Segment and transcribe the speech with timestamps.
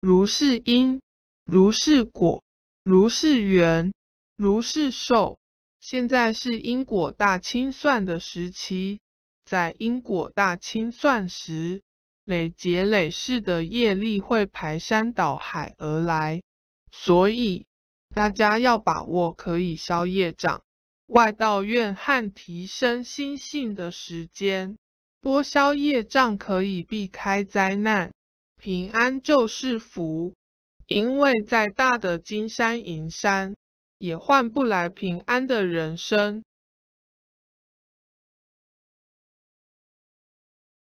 [0.00, 1.02] 如是因，
[1.44, 2.42] 如是果，
[2.82, 3.92] 如是缘，
[4.34, 5.38] 如是受。
[5.78, 9.00] 现在是因果大清算的时期，
[9.44, 11.82] 在因果大清算时，
[12.24, 16.42] 累劫累世的业力会排山倒海而来，
[16.90, 17.66] 所以
[18.14, 20.62] 大家要把握可以消业障、
[21.08, 24.78] 外道怨和提升心性的时间。
[25.20, 28.12] 多消业障可以避开灾难，
[28.60, 30.34] 平安就是福。
[30.86, 33.54] 因为再大的金山银山。
[34.00, 36.42] 也换不来平安的人生。